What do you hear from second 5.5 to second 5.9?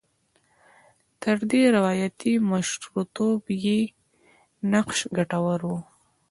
و.